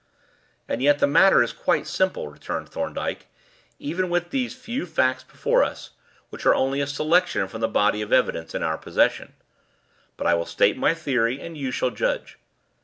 [0.67, 3.27] "And yet the matter is quite simple," returned Thorndyke,
[3.77, 5.91] "even with these few facts before us,
[6.31, 9.35] which are only a selection from the body of evidence in our possession.
[10.17, 12.39] But I will state my theory, and you shall judge."